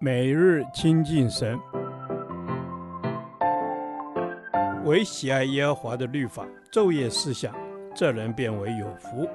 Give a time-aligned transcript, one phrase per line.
[0.00, 1.58] 每日亲近神，
[4.84, 7.54] 唯喜爱耶和华的律法，昼夜思想，
[7.94, 9.28] 这人便为有福。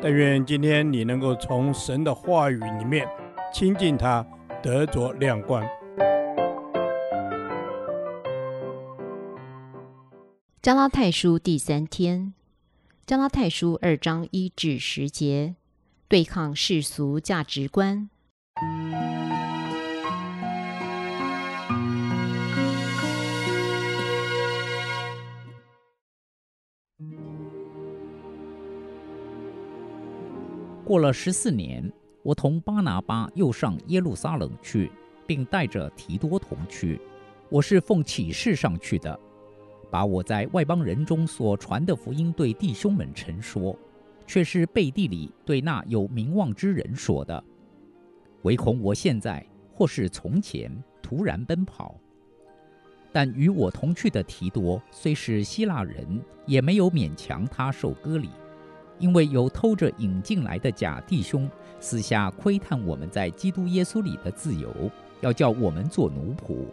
[0.00, 3.06] 但愿今天你能够从神的话语里面
[3.52, 4.26] 亲近他，
[4.62, 5.62] 得着亮光。
[10.62, 12.32] 加拉太书第三天，
[13.04, 15.56] 加拉太书二章一至十节，
[16.08, 18.08] 对抗世俗价值观。
[30.84, 31.90] 过了十四年，
[32.22, 34.92] 我同巴拿巴又上耶路撒冷去，
[35.26, 37.00] 并带着提多同去。
[37.48, 39.18] 我是奉启示上去的，
[39.90, 43.74] 把我在外邦人中所传的福音对弟兄们陈说，
[44.26, 47.42] 却是背地里对那有名望之人说的。
[48.42, 51.94] 唯恐我现在或是从前突然奔跑，
[53.12, 58.30] 但与我同去的提多虽是希腊人，也没有勉强他受割礼，
[58.98, 66.66] 因为有偷着引进来的假弟兄私下窥探我们在基督耶稣里的自由，要叫我们做奴仆。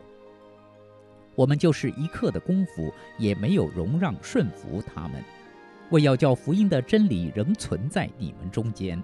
[1.36, 5.23] 我们就是一刻的功夫也没有容让顺服他们，
[5.91, 9.02] 为要叫福音的真理仍存在你们中间。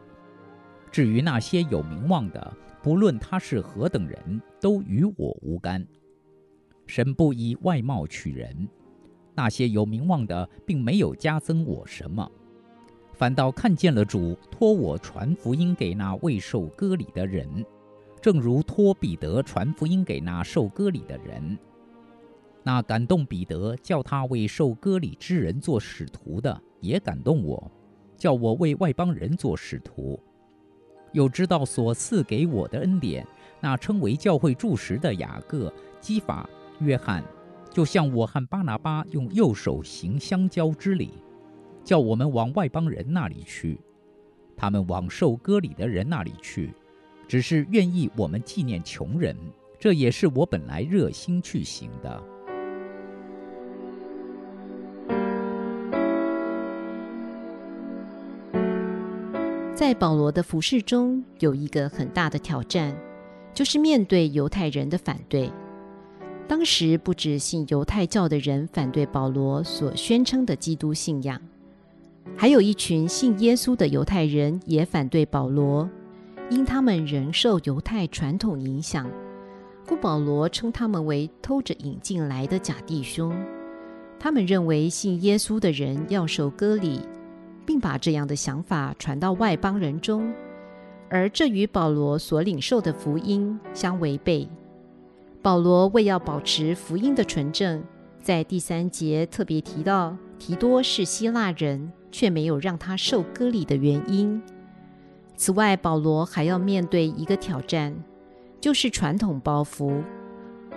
[0.96, 5.86] 至于那些有名望的，不论他是何等人，都与我无干。
[6.88, 8.66] 神不以外貌取人，
[9.34, 12.32] 那些有名望的，并没有加增我什么，
[13.12, 17.46] 反倒看见了主托我传福音给那未受割礼的人，
[18.22, 21.60] 正如托彼得传福音给那受割礼的人。
[22.64, 27.70] 那感动彼得叫他为受割礼之人做使徒的，也感动我，
[28.16, 30.18] 叫我为外邦人做使徒。
[31.16, 33.25] 又知道所赐给我的恩典，
[33.61, 36.47] 那称为教会柱石的雅各、基法、
[36.80, 37.23] 约翰，
[37.71, 41.14] 就像我和巴拿巴用右手行相交之礼，
[41.86, 43.80] 叫我们往外邦人那里去，
[44.58, 46.73] 他们往受割礼的人那里去，
[47.30, 49.37] 只是愿意我们纪念穷人，
[49.80, 52.21] 这也是我本来热心去行的。
[59.75, 62.95] 在保罗的服事中，有一个很大的挑战，
[63.53, 65.52] 就是面对犹太人的反对。
[66.47, 71.41] 当时不止信犹太教的人反对保罗所宣称的基督信仰，
[72.37, 75.89] 还有一群信耶稣的犹太人也反对保罗，
[76.49, 79.11] 因他们仍受犹太传统影响，
[79.86, 83.36] 故保罗称他们为偷着引进来的假弟兄。
[84.17, 87.02] 他们认为信耶稣的人要受割礼。
[87.65, 90.31] 并把这样的想法传到外邦人中，
[91.09, 94.48] 而这与保罗所领受的福音相违背。
[95.42, 97.83] 保罗为要保持福音的纯正，
[98.21, 104.42] 在第三节特别提到提多是希腊人，却没有让他受割礼的原因。
[105.36, 107.95] 此外，保罗还要面对一个挑战，
[108.59, 110.02] 就是传统包袱。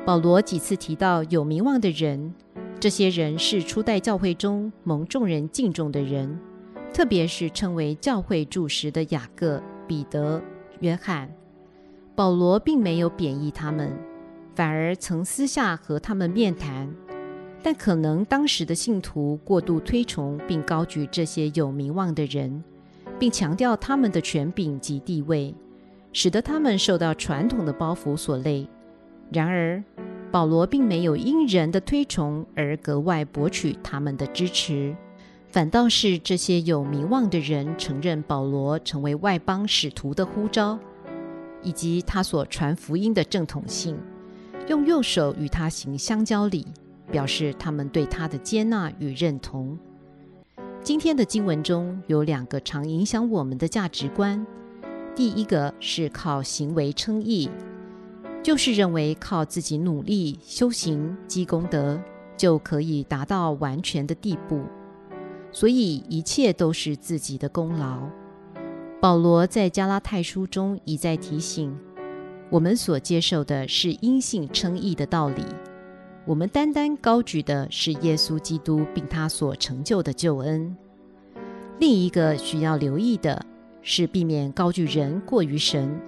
[0.05, 2.35] 保罗几次提到有名望的人，
[2.81, 6.39] 这些人是初代教会中蒙众人敬重的人。
[6.93, 10.43] 特别是称为教会柱石的雅各、彼得、
[10.81, 11.33] 约翰，
[12.15, 13.93] 保罗并没有贬义他们，
[14.55, 16.93] 反而曾私下和他们面谈。
[17.63, 22.63] 但可能当时的信徒过度推崇并高举这些有名望的人，
[23.19, 25.55] 并强调他们的权柄及地位，
[26.13, 28.69] 使得他们受到传统的包袱所累。
[29.33, 29.83] 然而，
[30.31, 34.97] 保罗并没有因人的推崇而格外博取他们的支持。
[35.51, 40.79] 反倒是这些有名望的人承认保罗成为外邦使徒的呼召，
[41.63, 43.99] 以及他所传福音的正统性，
[44.69, 46.67] 用右手与他行相交礼，
[47.11, 49.79] 表示他们对他的接纳与认同。
[50.83, 54.47] 今天的经文中有两个常影响我们的价值观，
[55.17, 57.51] 第一个是靠行为称义，
[58.43, 61.99] 就是认为靠自己努力修行积功德，
[62.37, 64.63] 就可以达到完全的地步。
[65.51, 68.01] 所以一切都是自己的功劳。
[69.01, 71.77] 保罗在加拉太书中一再提醒
[72.51, 75.45] 我们：所接受的是因信称义的道理，
[76.27, 80.77] 我们单单高举的是耶稣基督并他所成就的救恩。
[81.79, 83.45] 另一个需要留意的
[83.83, 86.01] 是，避免高举人过于神。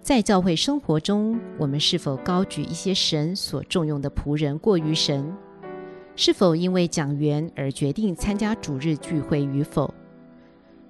[0.00, 5.34] 在教会生活中，我们是否高举一些神所重用的仆人过于神？
[6.18, 9.92] 是否因为讲员而决定参加主日聚会与否？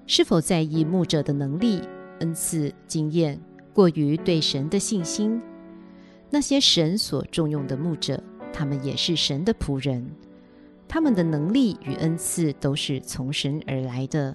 [0.07, 1.83] 是否在意牧者的能力、
[2.21, 3.39] 恩赐、经验，
[3.75, 5.43] 过于对神的信心。
[6.31, 10.09] 那些神所重用的牧者，他们也是神的仆人，
[10.87, 14.35] 他们的能力与恩赐都是从神而来的。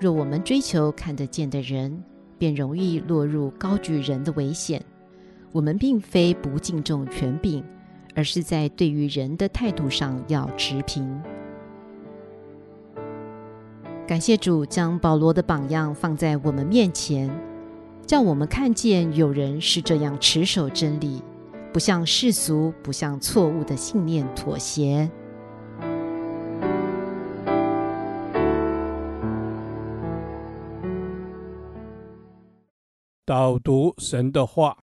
[0.00, 2.02] 若我们追求看得见的人，
[2.38, 4.82] 便容易落入高举人的危险。
[5.52, 7.62] 我们并非不敬重权柄，
[8.16, 11.22] 而是在对于人的态度上要持平。
[14.08, 17.30] 感谢主将保罗的榜样放在我们面前，
[18.06, 21.22] 叫我们看见有人是这样持守真理，
[21.72, 25.10] 不向世俗、不向错误的信念妥协。
[33.26, 34.78] 导读神的话，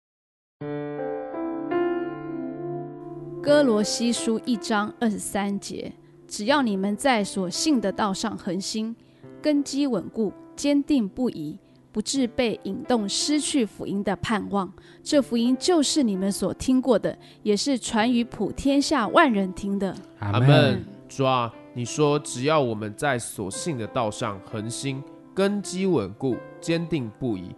[3.49, 5.91] 歌罗西书一章二十三节：
[6.27, 8.95] 只要你们在所信的道上恒心。
[9.41, 11.59] 根基稳固，坚定不移，
[11.91, 14.71] 不致被引动，失去福音的盼望。
[15.03, 19.97] 这福音就是你们所听过的，也是传于普天下万人听的。
[20.19, 20.85] 阿门。
[21.09, 25.03] 主啊，你说只要我们在所信的道上恒心，
[25.35, 27.49] 根基稳固，坚定不移，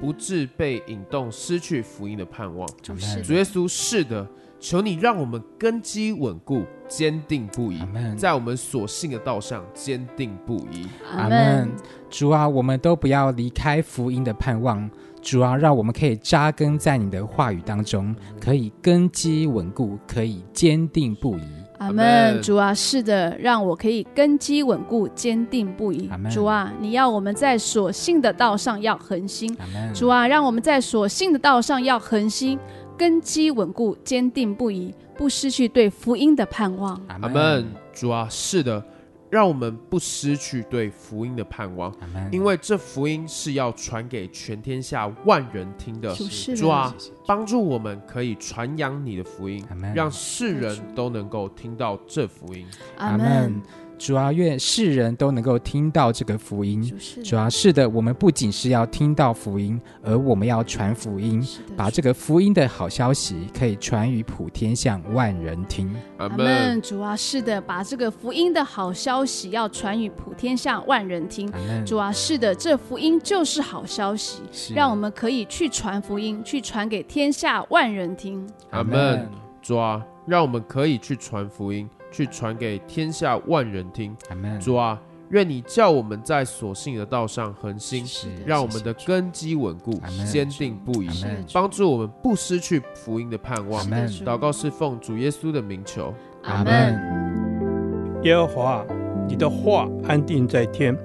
[0.00, 2.68] 不致被引动，失去福音的盼望。
[2.80, 2.94] 主
[3.34, 4.24] 耶稣，是的。
[4.62, 7.82] 求你让我们根基稳固，坚定不移，
[8.16, 10.86] 在我们所信的道上坚定不移。
[11.16, 11.68] 阿门。
[12.08, 14.88] 主啊，我们都不要离开福音的盼望。
[15.20, 21.42] 主啊，让我们可以扎根在你的话语当中，可以根基稳固，可以坚定不移。
[21.78, 22.40] 阿门。
[22.40, 26.08] 主啊，是的，让我可以根基稳固，坚定不移。
[26.30, 29.56] 主啊，你要我们在所信的道上要恒心。
[29.92, 32.56] 主啊，让我们在所信的道上要恒心。
[33.02, 37.02] 根基稳固，坚定不移，不失去对福音的盼望。
[37.08, 37.66] 阿门。
[37.92, 38.80] 主啊，是的，
[39.28, 41.92] 让我们不失去对福音的盼望。
[42.30, 46.14] 因为这福音是要传给全天下万人听的。
[46.54, 46.94] 主啊，
[47.26, 52.64] 帮助我们可以传扬你的福音，让世人都能够听到这福音。
[52.98, 53.60] 阿门。
[53.98, 56.82] 主啊，愿世人都能够听到这个福音。
[57.22, 61.40] 主啊，是的，我们不仅是要听到福音，而我们要传福音，
[61.76, 65.94] 把这个福音的好消息可以传于普天下万人听。
[66.18, 66.82] 阿门。
[66.82, 71.48] 主啊，是的，把这个福音的好消息要传于普天下万人听。
[71.86, 74.42] 主啊，是的，这福音就是好消息，
[74.74, 78.44] 让我们可以去传福音，去传给天下万人听。
[78.70, 79.28] 阿门。
[79.62, 81.88] 主啊，让我们可以去传福音。
[82.12, 84.14] 去传给天下万人听。
[84.60, 85.00] 主啊，
[85.30, 88.04] 愿你叫我们在所信的道上恒心，
[88.44, 89.98] 让我们的根基稳固，
[90.30, 93.82] 坚定不移，帮助我们不失去福音的盼望。
[94.24, 96.14] 祷告是奉主耶稣的名求。
[96.42, 98.20] 阿门。
[98.22, 98.84] 耶和华，
[99.26, 100.96] 你的话安定在天，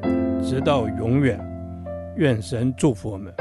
[0.44, 1.40] 直到永远。
[2.18, 3.34] 愿神祝福我们。